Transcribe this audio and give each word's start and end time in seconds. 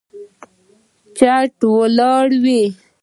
چت 1.17 1.53
لوړ 1.97 2.27
دی. 2.43 2.61